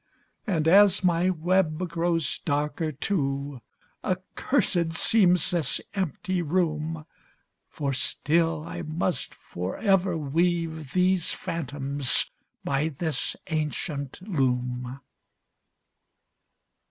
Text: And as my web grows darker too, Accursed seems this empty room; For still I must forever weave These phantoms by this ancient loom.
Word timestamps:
And 0.47 0.67
as 0.67 1.03
my 1.03 1.29
web 1.29 1.87
grows 1.87 2.39
darker 2.39 2.91
too, 2.91 3.61
Accursed 4.03 4.93
seems 4.93 5.51
this 5.51 5.79
empty 5.93 6.41
room; 6.41 7.05
For 7.69 7.93
still 7.93 8.63
I 8.65 8.81
must 8.81 9.35
forever 9.35 10.17
weave 10.17 10.93
These 10.93 11.33
phantoms 11.33 12.25
by 12.63 12.87
this 12.87 13.35
ancient 13.45 14.27
loom. 14.27 15.01